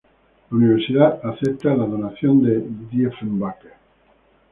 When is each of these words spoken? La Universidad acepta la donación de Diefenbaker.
La 0.49 0.57
Universidad 0.57 1.19
acepta 1.23 1.75
la 1.75 1.85
donación 1.85 2.41
de 2.41 2.59
Diefenbaker. 2.89 3.73